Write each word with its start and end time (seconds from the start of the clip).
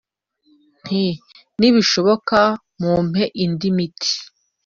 Nti: 0.81 1.05
Nibishoboka 1.59 2.39
mumpe 2.81 3.23
indi 3.43 3.69
miti 3.77 4.13